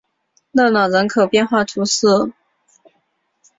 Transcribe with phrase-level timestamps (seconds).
[0.51, 2.07] 勒朗人口变化图示